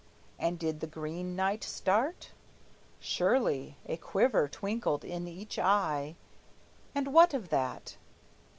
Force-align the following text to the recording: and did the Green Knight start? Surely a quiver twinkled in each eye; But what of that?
and 0.39 0.57
did 0.57 0.79
the 0.79 0.87
Green 0.87 1.35
Knight 1.35 1.63
start? 1.63 2.31
Surely 2.99 3.77
a 3.85 3.97
quiver 3.97 4.47
twinkled 4.47 5.05
in 5.05 5.27
each 5.27 5.59
eye; 5.59 6.15
But 6.95 7.09
what 7.09 7.35
of 7.35 7.49
that? 7.49 7.97